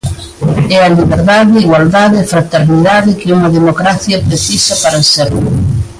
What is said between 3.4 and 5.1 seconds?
democracia precisa para